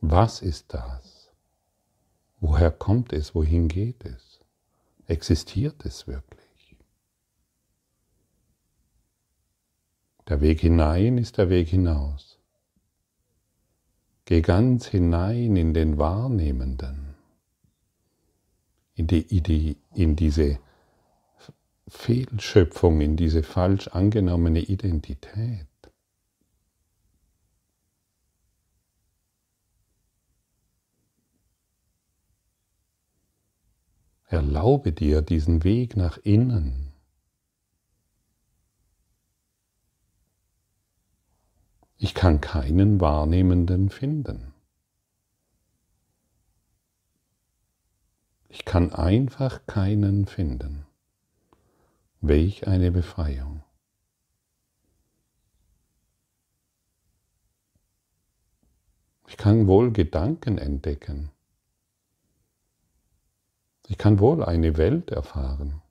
Was 0.00 0.42
ist 0.42 0.74
das? 0.74 1.13
Woher 2.46 2.70
kommt 2.70 3.14
es? 3.14 3.34
Wohin 3.34 3.68
geht 3.68 4.04
es? 4.04 4.38
Existiert 5.06 5.86
es 5.86 6.06
wirklich? 6.06 6.76
Der 10.28 10.42
Weg 10.42 10.60
hinein 10.60 11.16
ist 11.16 11.38
der 11.38 11.48
Weg 11.48 11.68
hinaus. 11.68 12.38
Geh 14.26 14.42
ganz 14.42 14.88
hinein 14.88 15.56
in 15.56 15.72
den 15.72 15.96
Wahrnehmenden, 15.96 17.14
in, 18.94 19.06
die, 19.06 19.22
in, 19.22 19.42
die, 19.42 19.76
in 19.94 20.14
diese 20.14 20.58
Fehlschöpfung, 21.88 23.00
in 23.00 23.16
diese 23.16 23.42
falsch 23.42 23.88
angenommene 23.88 24.60
Identität. 24.60 25.66
Erlaube 34.34 34.90
dir 34.92 35.22
diesen 35.22 35.62
Weg 35.62 35.96
nach 35.96 36.18
innen. 36.18 36.92
Ich 41.98 42.14
kann 42.14 42.40
keinen 42.40 43.00
Wahrnehmenden 43.00 43.90
finden. 43.90 44.52
Ich 48.48 48.64
kann 48.64 48.92
einfach 48.92 49.66
keinen 49.66 50.26
finden. 50.26 50.84
Welch 52.20 52.66
eine 52.66 52.90
Befreiung. 52.90 53.62
Ich 59.28 59.36
kann 59.36 59.68
wohl 59.68 59.92
Gedanken 59.92 60.58
entdecken. 60.58 61.30
Ich 63.86 63.98
kann 63.98 64.18
wohl 64.18 64.42
eine 64.42 64.76
Welt 64.76 65.10
erfahren, 65.10 65.82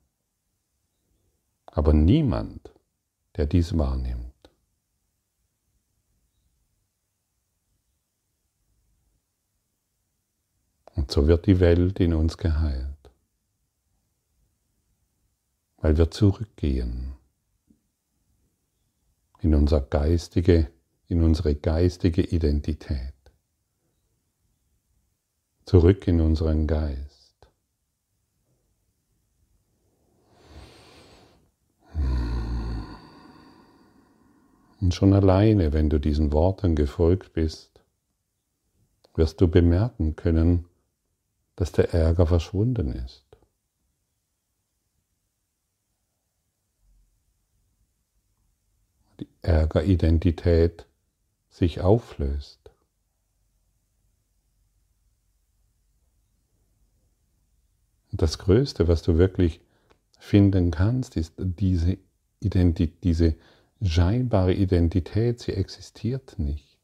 aber 1.66 1.92
niemand, 1.92 2.72
der 3.36 3.46
dies 3.46 3.76
wahrnimmt. 3.78 4.32
Und 10.96 11.10
so 11.10 11.26
wird 11.26 11.46
die 11.46 11.60
Welt 11.60 12.00
in 12.00 12.14
uns 12.14 12.36
geheilt, 12.36 13.10
weil 15.78 15.96
wir 15.96 16.10
zurückgehen 16.10 17.14
in, 19.40 19.54
unser 19.54 19.80
geistige, 19.80 20.70
in 21.08 21.22
unsere 21.22 21.54
geistige 21.54 22.22
Identität, 22.22 23.14
zurück 25.66 26.08
in 26.08 26.20
unseren 26.20 26.66
Geist. 26.66 27.13
Und 34.84 34.94
schon 34.94 35.14
alleine, 35.14 35.72
wenn 35.72 35.88
du 35.88 35.98
diesen 35.98 36.30
Worten 36.30 36.76
gefolgt 36.76 37.32
bist, 37.32 37.80
wirst 39.14 39.40
du 39.40 39.48
bemerken 39.48 40.14
können, 40.14 40.66
dass 41.56 41.72
der 41.72 41.94
Ärger 41.94 42.26
verschwunden 42.26 42.92
ist. 42.92 43.24
Die 49.20 49.28
Ärgeridentität 49.40 50.84
sich 51.48 51.80
auflöst. 51.80 52.70
Und 58.12 58.20
das 58.20 58.36
Größte, 58.36 58.86
was 58.86 59.00
du 59.00 59.16
wirklich 59.16 59.62
finden 60.18 60.70
kannst, 60.70 61.16
ist 61.16 61.32
diese 61.38 61.96
Identität, 62.40 63.02
diese 63.02 63.36
scheinbare 63.84 64.54
Identität, 64.54 65.40
sie 65.40 65.52
existiert 65.52 66.38
nicht. 66.38 66.74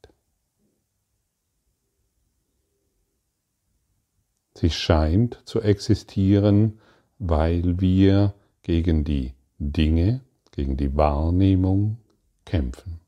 Sie 4.54 4.70
scheint 4.70 5.40
zu 5.44 5.60
existieren, 5.62 6.80
weil 7.18 7.80
wir 7.80 8.34
gegen 8.62 9.04
die 9.04 9.34
Dinge, 9.58 10.20
gegen 10.52 10.76
die 10.76 10.96
Wahrnehmung 10.96 11.98
kämpfen. 12.44 13.00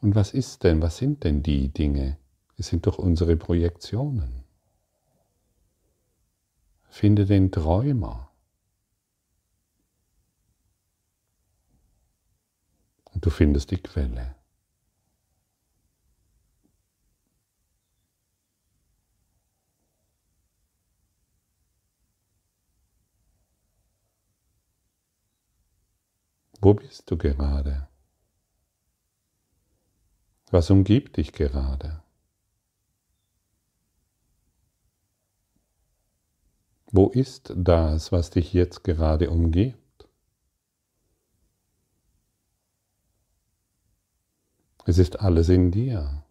Und 0.00 0.14
was 0.14 0.32
ist 0.32 0.64
denn, 0.64 0.80
was 0.80 0.96
sind 0.96 1.24
denn 1.24 1.42
die 1.42 1.68
Dinge? 1.68 2.18
Es 2.56 2.68
sind 2.68 2.86
doch 2.86 2.98
unsere 2.98 3.36
Projektionen. 3.36 4.44
Finde 6.88 7.26
den 7.26 7.52
Träumer. 7.52 8.27
Du 13.20 13.30
findest 13.30 13.70
die 13.70 13.78
Quelle. 13.78 14.34
Wo 26.60 26.74
bist 26.74 27.08
du 27.10 27.16
gerade? 27.16 27.88
Was 30.50 30.70
umgibt 30.70 31.16
dich 31.16 31.32
gerade? 31.32 32.02
Wo 36.90 37.08
ist 37.08 37.52
das, 37.54 38.12
was 38.12 38.30
dich 38.30 38.52
jetzt 38.54 38.82
gerade 38.82 39.30
umgibt? 39.30 39.87
Es 44.88 44.96
ist 44.96 45.20
alles 45.20 45.50
in 45.50 45.70
dir, 45.70 46.24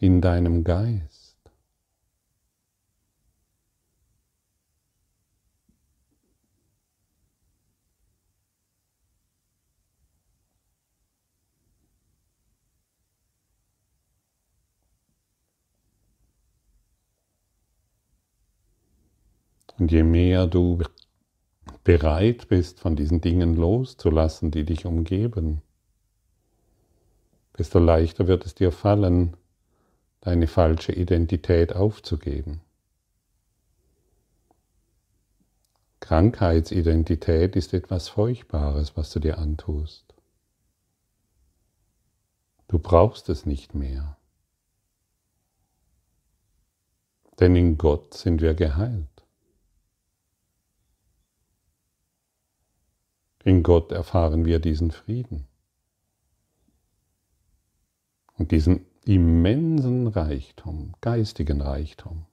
in 0.00 0.20
deinem 0.20 0.64
Geist. 0.64 1.38
Und 19.78 19.92
je 19.92 20.02
mehr 20.02 20.48
du 20.48 20.82
bereit 21.84 22.48
bist, 22.48 22.80
von 22.80 22.96
diesen 22.96 23.20
Dingen 23.20 23.54
loszulassen, 23.54 24.50
die 24.50 24.64
dich 24.64 24.84
umgeben, 24.84 25.62
desto 27.58 27.78
leichter 27.78 28.26
wird 28.26 28.44
es 28.44 28.54
dir 28.54 28.72
fallen, 28.72 29.36
deine 30.20 30.46
falsche 30.46 30.92
Identität 30.92 31.74
aufzugeben. 31.74 32.60
Krankheitsidentität 36.00 37.56
ist 37.56 37.72
etwas 37.74 38.08
Furchtbares, 38.08 38.96
was 38.96 39.10
du 39.10 39.20
dir 39.20 39.38
antust. 39.38 40.14
Du 42.68 42.78
brauchst 42.78 43.28
es 43.28 43.46
nicht 43.46 43.74
mehr. 43.74 44.16
Denn 47.40 47.54
in 47.54 47.76
Gott 47.78 48.14
sind 48.14 48.40
wir 48.40 48.54
geheilt. 48.54 49.08
In 53.44 53.62
Gott 53.62 53.92
erfahren 53.92 54.44
wir 54.44 54.58
diesen 54.58 54.90
Frieden 54.90 55.46
und 58.38 58.50
diesen 58.50 58.86
immensen 59.04 60.08
Reichtum, 60.08 60.94
geistigen 61.00 61.60
Reichtum, 61.60 62.26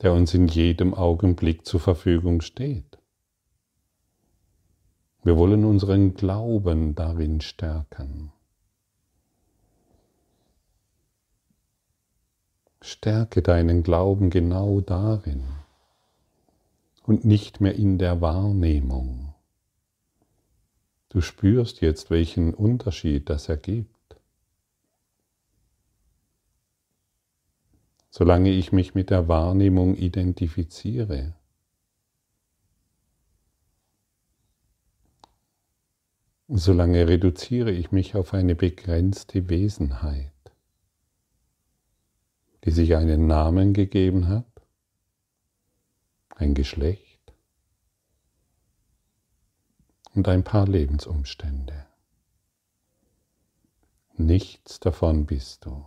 der 0.00 0.12
uns 0.12 0.32
in 0.34 0.48
jedem 0.48 0.94
Augenblick 0.94 1.66
zur 1.66 1.80
Verfügung 1.80 2.40
steht. 2.40 2.98
Wir 5.22 5.36
wollen 5.36 5.64
unseren 5.64 6.14
Glauben 6.14 6.94
darin 6.94 7.40
stärken. 7.40 8.32
Stärke 12.80 13.42
deinen 13.42 13.82
Glauben 13.82 14.30
genau 14.30 14.80
darin 14.80 15.42
und 17.02 17.24
nicht 17.24 17.60
mehr 17.60 17.74
in 17.74 17.98
der 17.98 18.20
Wahrnehmung. 18.20 19.25
Du 21.16 21.22
spürst 21.22 21.80
jetzt, 21.80 22.10
welchen 22.10 22.52
Unterschied 22.52 23.30
das 23.30 23.48
ergibt. 23.48 24.20
Solange 28.10 28.50
ich 28.50 28.70
mich 28.70 28.94
mit 28.94 29.08
der 29.08 29.26
Wahrnehmung 29.26 29.94
identifiziere, 29.94 31.34
solange 36.48 37.08
reduziere 37.08 37.70
ich 37.70 37.92
mich 37.92 38.14
auf 38.14 38.34
eine 38.34 38.54
begrenzte 38.54 39.48
Wesenheit, 39.48 40.52
die 42.64 42.72
sich 42.72 42.94
einen 42.94 43.26
Namen 43.26 43.72
gegeben 43.72 44.28
hat, 44.28 44.44
ein 46.34 46.52
Geschlecht, 46.52 47.05
und 50.16 50.28
ein 50.28 50.42
paar 50.42 50.66
Lebensumstände. 50.66 51.86
Nichts 54.14 54.80
davon 54.80 55.26
bist 55.26 55.66
du. 55.66 55.86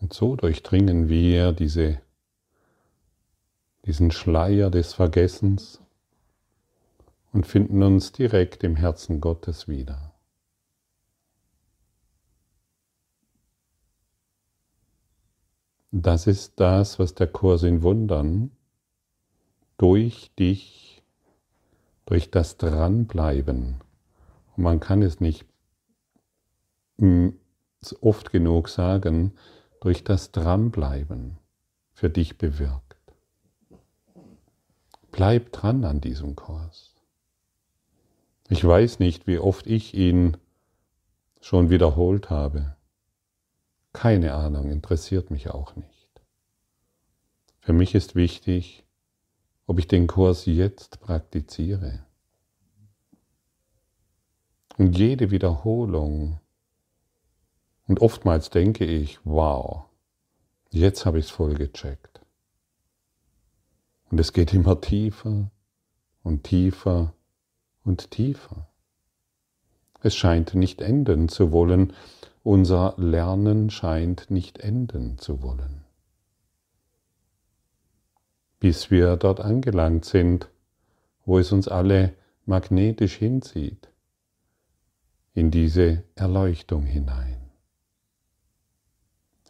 Und 0.00 0.12
so 0.12 0.36
durchdringen 0.36 1.08
wir 1.08 1.52
diese, 1.52 2.00
diesen 3.84 4.10
Schleier 4.10 4.70
des 4.70 4.94
Vergessens 4.94 5.80
und 7.32 7.46
finden 7.46 7.82
uns 7.82 8.12
direkt 8.12 8.64
im 8.64 8.76
Herzen 8.76 9.20
Gottes 9.20 9.68
wieder. 9.68 10.11
Das 16.02 16.26
ist 16.26 16.58
das, 16.58 16.98
was 16.98 17.14
der 17.14 17.28
Kurs 17.28 17.62
in 17.62 17.82
Wundern 17.82 18.50
durch 19.78 20.32
dich, 20.36 21.00
durch 22.06 22.28
das 22.28 22.56
Dranbleiben, 22.56 23.80
und 24.56 24.64
man 24.64 24.80
kann 24.80 25.02
es 25.02 25.20
nicht 25.20 25.46
hm, 26.98 27.38
oft 28.00 28.32
genug 28.32 28.68
sagen, 28.68 29.34
durch 29.80 30.02
das 30.02 30.32
Dranbleiben 30.32 31.38
für 31.92 32.10
dich 32.10 32.36
bewirkt. 32.36 32.96
Bleib 35.12 35.52
dran 35.52 35.84
an 35.84 36.00
diesem 36.00 36.34
Kurs. 36.34 36.96
Ich 38.48 38.64
weiß 38.64 38.98
nicht, 38.98 39.28
wie 39.28 39.38
oft 39.38 39.68
ich 39.68 39.94
ihn 39.94 40.36
schon 41.40 41.70
wiederholt 41.70 42.28
habe. 42.28 42.74
Keine 43.92 44.34
Ahnung, 44.34 44.68
interessiert 44.68 45.30
mich 45.30 45.50
auch 45.50 45.76
nicht. 45.76 45.91
Für 47.62 47.72
mich 47.72 47.94
ist 47.94 48.16
wichtig, 48.16 48.84
ob 49.68 49.78
ich 49.78 49.86
den 49.86 50.08
Kurs 50.08 50.46
jetzt 50.46 51.00
praktiziere. 51.00 52.04
Und 54.78 54.98
jede 54.98 55.30
Wiederholung 55.30 56.40
und 57.86 58.00
oftmals 58.00 58.50
denke 58.50 58.84
ich, 58.84 59.20
wow, 59.22 59.84
jetzt 60.70 61.06
habe 61.06 61.20
ich 61.20 61.26
es 61.26 61.30
voll 61.30 61.54
gecheckt. 61.54 62.20
Und 64.10 64.18
es 64.18 64.32
geht 64.32 64.52
immer 64.52 64.80
tiefer 64.80 65.52
und 66.24 66.42
tiefer 66.42 67.14
und 67.84 68.10
tiefer. 68.10 68.68
Es 70.00 70.16
scheint 70.16 70.54
nicht 70.54 70.80
enden 70.80 71.28
zu 71.28 71.52
wollen. 71.52 71.92
Unser 72.42 72.94
Lernen 72.96 73.70
scheint 73.70 74.32
nicht 74.32 74.58
enden 74.58 75.16
zu 75.18 75.42
wollen. 75.42 75.81
Bis 78.62 78.92
wir 78.92 79.16
dort 79.16 79.40
angelangt 79.40 80.04
sind, 80.04 80.48
wo 81.24 81.40
es 81.40 81.50
uns 81.50 81.66
alle 81.66 82.14
magnetisch 82.46 83.16
hinzieht, 83.16 83.88
in 85.34 85.50
diese 85.50 86.04
Erleuchtung 86.14 86.84
hinein 86.84 87.42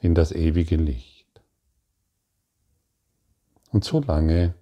in 0.02 0.16
das 0.16 0.32
ewige 0.32 0.76
Licht. 0.76 1.40
Und 3.70 3.84
so 3.84 4.00
lange 4.00 4.54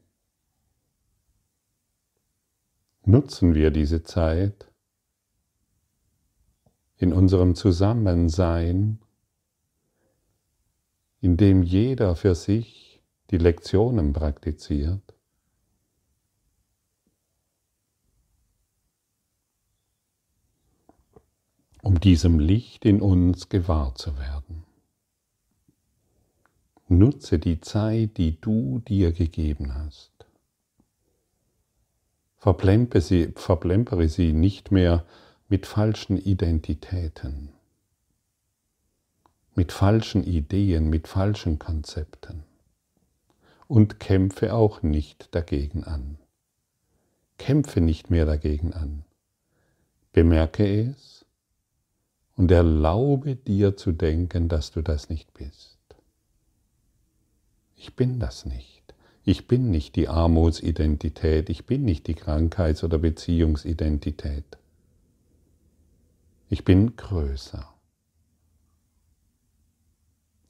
nutzen 3.04 3.54
wir 3.54 3.70
diese 3.70 4.02
Zeit 4.02 4.70
in 6.98 7.14
unserem 7.14 7.54
Zusammensein, 7.54 9.00
in 11.22 11.38
dem 11.38 11.62
jeder 11.62 12.14
für 12.16 12.34
sich 12.34 12.79
die 13.30 13.38
Lektionen 13.38 14.12
praktiziert, 14.12 15.14
um 21.82 22.00
diesem 22.00 22.38
Licht 22.38 22.84
in 22.84 23.00
uns 23.00 23.48
gewahr 23.48 23.94
zu 23.94 24.18
werden. 24.18 24.64
Nutze 26.88 27.38
die 27.38 27.60
Zeit, 27.60 28.16
die 28.16 28.40
du 28.40 28.80
dir 28.80 29.12
gegeben 29.12 29.74
hast. 29.74 30.10
Verplempere 32.36 33.00
sie, 33.00 33.32
verplempere 33.36 34.08
sie 34.08 34.32
nicht 34.32 34.72
mehr 34.72 35.04
mit 35.48 35.66
falschen 35.66 36.16
Identitäten, 36.16 37.52
mit 39.54 39.70
falschen 39.70 40.24
Ideen, 40.24 40.90
mit 40.90 41.06
falschen 41.06 41.58
Konzepten. 41.60 42.49
Und 43.70 44.00
kämpfe 44.00 44.52
auch 44.52 44.82
nicht 44.82 45.32
dagegen 45.32 45.84
an. 45.84 46.18
Kämpfe 47.38 47.80
nicht 47.80 48.10
mehr 48.10 48.26
dagegen 48.26 48.72
an. 48.72 49.04
Bemerke 50.12 50.88
es 50.88 51.24
und 52.34 52.50
erlaube 52.50 53.36
dir 53.36 53.76
zu 53.76 53.92
denken, 53.92 54.48
dass 54.48 54.72
du 54.72 54.82
das 54.82 55.08
nicht 55.08 55.32
bist. 55.34 55.78
Ich 57.76 57.94
bin 57.94 58.18
das 58.18 58.44
nicht. 58.44 58.92
Ich 59.22 59.46
bin 59.46 59.70
nicht 59.70 59.94
die 59.94 60.08
Armutsidentität, 60.08 61.48
ich 61.48 61.64
bin 61.64 61.84
nicht 61.84 62.08
die 62.08 62.14
Krankheits- 62.14 62.82
oder 62.82 62.98
Beziehungsidentität. 62.98 64.58
Ich 66.48 66.64
bin 66.64 66.96
größer. 66.96 67.72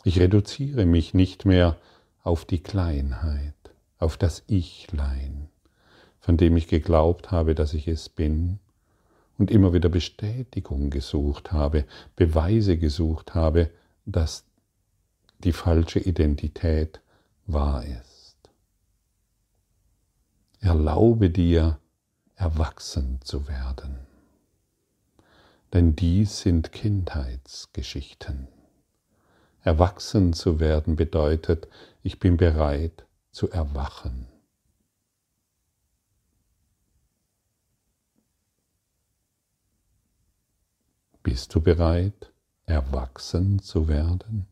Ich 0.05 0.19
reduziere 0.19 0.87
mich 0.87 1.13
nicht 1.13 1.45
mehr 1.45 1.77
auf 2.23 2.45
die 2.45 2.63
Kleinheit, 2.63 3.55
auf 3.99 4.17
das 4.17 4.43
Ichlein, 4.47 5.49
von 6.21 6.37
dem 6.37 6.57
ich 6.57 6.69
geglaubt 6.69 7.31
habe, 7.31 7.55
dass 7.55 7.75
ich 7.75 7.89
es 7.89 8.09
bin 8.09 8.59
und 9.39 9.51
immer 9.51 9.73
wieder 9.73 9.89
Bestätigung 9.89 10.91
gesucht 10.91 11.53
habe, 11.53 11.87
Beweise 12.17 12.77
gesucht 12.77 13.35
habe, 13.35 13.71
dass 14.05 14.45
die 15.39 15.53
falsche 15.53 15.99
Identität 15.99 17.01
wahr 17.47 17.85
ist. 17.85 18.37
Erlaube 20.61 21.31
dir, 21.31 21.79
erwachsen 22.35 23.21
zu 23.23 23.49
werden. 23.49 23.99
Denn 25.73 25.97
dies 25.97 26.41
sind 26.41 26.73
Kindheitsgeschichten. 26.73 28.49
Erwachsen 29.63 30.33
zu 30.33 30.59
werden 30.59 30.97
bedeutet, 30.97 31.69
ich 32.03 32.19
bin 32.19 32.37
bereit 32.37 33.07
zu 33.31 33.51
erwachen. 33.51 34.27
Bist 41.23 41.55
du 41.55 41.61
bereit, 41.61 42.33
erwachsen 42.65 43.59
zu 43.59 43.89
werden? 43.89 44.47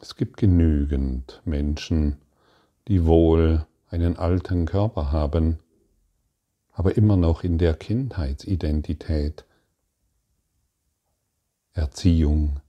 Es 0.00 0.16
gibt 0.16 0.38
genügend 0.38 1.42
Menschen, 1.44 2.16
die 2.88 3.04
wohl 3.04 3.66
einen 3.90 4.16
alten 4.16 4.64
Körper 4.64 5.12
haben, 5.12 5.58
aber 6.80 6.96
immer 6.96 7.18
noch 7.18 7.44
in 7.44 7.58
der 7.58 7.74
Kindheitsidentität, 7.74 9.44
Erziehung 11.74 12.60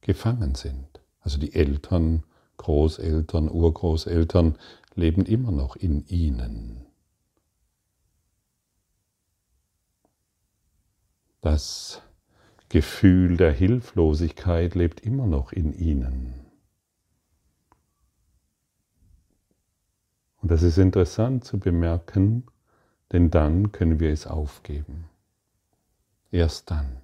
gefangen 0.00 0.56
sind. 0.56 1.00
Also 1.20 1.38
die 1.38 1.54
Eltern, 1.54 2.24
Großeltern, 2.56 3.48
Urgroßeltern 3.48 4.58
leben 4.96 5.26
immer 5.26 5.52
noch 5.52 5.76
in 5.76 6.04
ihnen. 6.08 6.86
Das 11.40 12.02
Gefühl 12.68 13.36
der 13.36 13.52
Hilflosigkeit 13.52 14.74
lebt 14.74 15.02
immer 15.02 15.28
noch 15.28 15.52
in 15.52 15.72
ihnen. 15.72 16.34
Und 20.42 20.50
das 20.50 20.64
ist 20.64 20.78
interessant 20.78 21.44
zu 21.44 21.60
bemerken, 21.60 22.48
denn 23.12 23.30
dann 23.30 23.72
können 23.72 24.00
wir 24.00 24.10
es 24.10 24.26
aufgeben. 24.26 25.08
Erst 26.30 26.70
dann. 26.70 27.00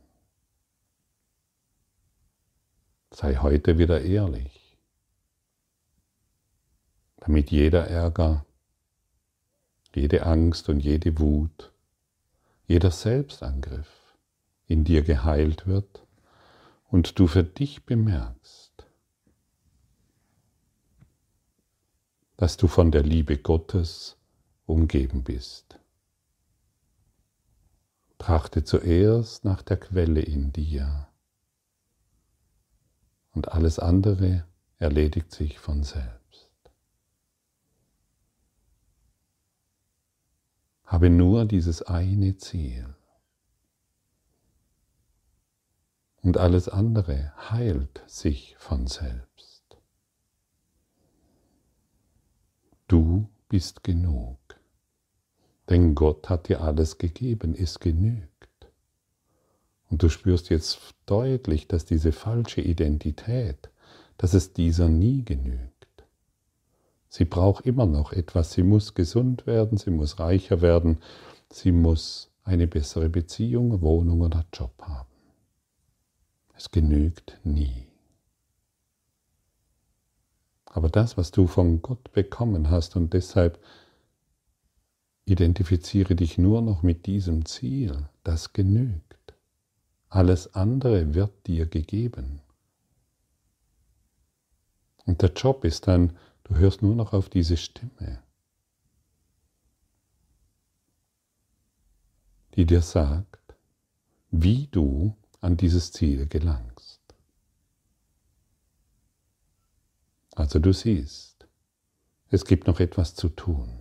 Sei 3.12 3.36
heute 3.36 3.78
wieder 3.78 4.02
ehrlich, 4.02 4.76
damit 7.16 7.50
jeder 7.50 7.86
Ärger, 7.86 8.44
jede 9.94 10.24
Angst 10.26 10.68
und 10.68 10.80
jede 10.80 11.18
Wut, 11.18 11.72
jeder 12.68 12.92
Selbstangriff 12.92 14.16
in 14.68 14.84
dir 14.84 15.02
geheilt 15.02 15.66
wird 15.66 16.06
und 16.88 17.18
du 17.18 17.26
für 17.26 17.42
dich 17.42 17.84
bemerkst, 17.84 18.86
dass 22.36 22.56
du 22.56 22.68
von 22.68 22.92
der 22.92 23.02
Liebe 23.02 23.38
Gottes 23.38 24.16
umgeben 24.66 25.24
bist. 25.24 25.79
Trachte 28.20 28.64
zuerst 28.64 29.46
nach 29.46 29.62
der 29.62 29.78
Quelle 29.78 30.20
in 30.20 30.52
dir 30.52 31.08
und 33.32 33.48
alles 33.48 33.78
andere 33.78 34.46
erledigt 34.76 35.32
sich 35.32 35.58
von 35.58 35.84
selbst. 35.84 36.50
Habe 40.84 41.08
nur 41.08 41.46
dieses 41.46 41.80
eine 41.80 42.36
Ziel. 42.36 42.94
Und 46.20 46.36
alles 46.36 46.68
andere 46.68 47.32
heilt 47.50 48.02
sich 48.06 48.54
von 48.58 48.86
selbst. 48.86 49.78
Du 52.86 53.30
bist 53.48 53.82
genug. 53.82 54.59
Denn 55.70 55.94
Gott 55.94 56.28
hat 56.28 56.48
dir 56.48 56.60
alles 56.60 56.98
gegeben, 56.98 57.54
es 57.56 57.78
genügt. 57.78 58.28
Und 59.88 60.02
du 60.02 60.08
spürst 60.08 60.50
jetzt 60.50 60.80
deutlich, 61.06 61.68
dass 61.68 61.84
diese 61.84 62.12
falsche 62.12 62.60
Identität, 62.60 63.70
dass 64.18 64.34
es 64.34 64.52
dieser 64.52 64.88
nie 64.88 65.24
genügt. 65.24 65.70
Sie 67.08 67.24
braucht 67.24 67.66
immer 67.66 67.86
noch 67.86 68.12
etwas, 68.12 68.52
sie 68.52 68.62
muss 68.62 68.94
gesund 68.94 69.46
werden, 69.46 69.78
sie 69.78 69.90
muss 69.90 70.18
reicher 70.18 70.60
werden, 70.60 70.98
sie 71.50 71.72
muss 71.72 72.30
eine 72.44 72.66
bessere 72.66 73.08
Beziehung, 73.08 73.80
Wohnung 73.80 74.20
oder 74.20 74.44
Job 74.52 74.74
haben. 74.82 75.08
Es 76.56 76.70
genügt 76.70 77.38
nie. 77.42 77.86
Aber 80.66 80.88
das, 80.88 81.16
was 81.16 81.32
du 81.32 81.46
von 81.48 81.82
Gott 81.82 82.12
bekommen 82.12 82.70
hast 82.70 82.94
und 82.94 83.12
deshalb 83.12 83.58
Identifiziere 85.30 86.16
dich 86.16 86.38
nur 86.38 86.60
noch 86.60 86.82
mit 86.82 87.06
diesem 87.06 87.46
Ziel, 87.46 88.08
das 88.24 88.52
genügt. 88.52 89.32
Alles 90.08 90.56
andere 90.56 91.14
wird 91.14 91.46
dir 91.46 91.66
gegeben. 91.66 92.40
Und 95.06 95.22
der 95.22 95.30
Job 95.30 95.64
ist 95.64 95.86
dann, 95.86 96.18
du 96.42 96.56
hörst 96.56 96.82
nur 96.82 96.96
noch 96.96 97.12
auf 97.12 97.28
diese 97.28 97.56
Stimme, 97.56 98.20
die 102.56 102.66
dir 102.66 102.82
sagt, 102.82 103.54
wie 104.32 104.66
du 104.66 105.16
an 105.40 105.56
dieses 105.56 105.92
Ziel 105.92 106.26
gelangst. 106.26 107.00
Also 110.34 110.58
du 110.58 110.72
siehst, 110.72 111.46
es 112.30 112.44
gibt 112.44 112.66
noch 112.66 112.80
etwas 112.80 113.14
zu 113.14 113.28
tun 113.28 113.79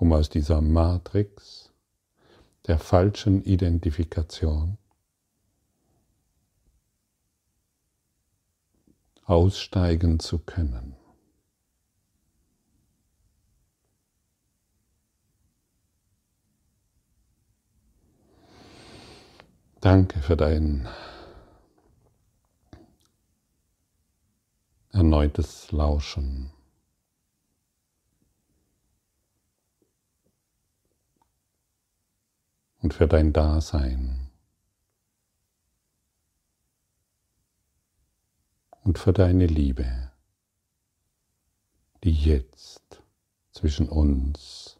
um 0.00 0.14
aus 0.14 0.30
dieser 0.30 0.62
Matrix 0.62 1.70
der 2.66 2.78
falschen 2.78 3.42
Identifikation 3.44 4.78
aussteigen 9.26 10.18
zu 10.18 10.38
können. 10.38 10.96
Danke 19.82 20.20
für 20.20 20.36
dein 20.36 20.88
erneutes 24.92 25.70
Lauschen. 25.72 26.50
Und 32.82 32.94
für 32.94 33.06
dein 33.06 33.32
Dasein 33.32 34.30
und 38.82 38.98
für 38.98 39.12
deine 39.12 39.46
Liebe, 39.46 40.10
die 42.02 42.12
jetzt 42.12 43.02
zwischen 43.52 43.88
uns 43.88 44.78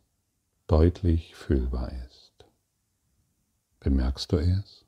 deutlich 0.67 1.35
fühlbar 1.35 1.93
ist. 1.93 2.45
Bemerkst 3.81 4.33
du 4.33 4.37
es? 4.39 4.85